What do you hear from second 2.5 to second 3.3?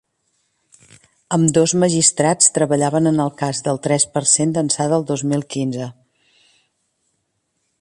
treballaven en el